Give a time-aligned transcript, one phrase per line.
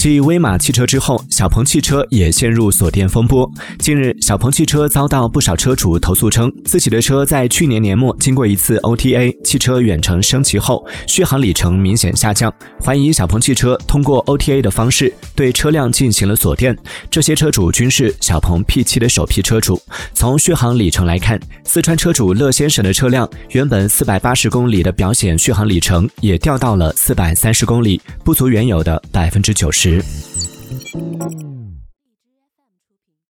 [0.00, 3.46] 继威马汽车之后，小鹏汽车也陷入锁电风波。
[3.78, 12.50] 近日，小鹏汽车遭到不少车主投诉称，自己的车在去年年末经过一次 OTA 汽车远程升级后，续航里程明显下降，
[12.82, 16.74] 怀疑小鹏汽车通过 OTA 的方式对车辆进行了锁电。
[17.10, 19.78] 这些车主均是小鹏 P7 的首批车主。
[20.14, 29.89] 从续航里程来看，四川车主乐先生的车辆原本四百八十公里的表显续航里程也掉到了四百三十公里，不足原有的百分之九十。
[29.98, 31.49] 持。